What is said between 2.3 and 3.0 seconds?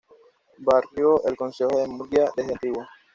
desde antiguo.